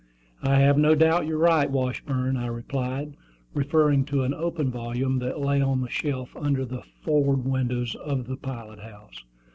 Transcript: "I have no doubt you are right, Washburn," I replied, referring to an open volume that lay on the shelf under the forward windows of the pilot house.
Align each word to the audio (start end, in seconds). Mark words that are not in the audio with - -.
"I 0.41 0.55
have 0.55 0.79
no 0.79 0.95
doubt 0.95 1.27
you 1.27 1.35
are 1.35 1.37
right, 1.37 1.69
Washburn," 1.69 2.35
I 2.35 2.47
replied, 2.47 3.13
referring 3.53 4.03
to 4.05 4.23
an 4.23 4.33
open 4.33 4.71
volume 4.71 5.19
that 5.19 5.39
lay 5.41 5.61
on 5.61 5.81
the 5.81 5.91
shelf 5.91 6.35
under 6.35 6.65
the 6.65 6.81
forward 6.81 7.45
windows 7.45 7.93
of 7.93 8.25
the 8.25 8.37
pilot 8.37 8.79
house. 8.79 9.23